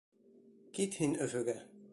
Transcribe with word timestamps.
Кит 0.79 0.97
һин 1.03 1.15
Өфөгә. 1.27 1.59